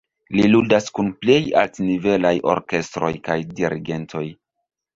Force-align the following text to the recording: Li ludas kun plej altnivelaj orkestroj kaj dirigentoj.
Li 0.35 0.45
ludas 0.53 0.87
kun 0.99 1.11
plej 1.25 1.35
altnivelaj 1.63 2.33
orkestroj 2.55 3.13
kaj 3.31 3.39
dirigentoj. 3.61 4.27